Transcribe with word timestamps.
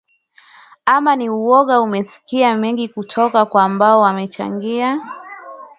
ama 0.85 1.15
ni 1.15 1.29
uoga 1.29 1.81
umesikia 1.81 2.55
mengi 2.55 2.87
kutoka 2.87 3.45
kwa 3.45 3.63
ambao 3.63 3.99
wamechangia 3.99 4.97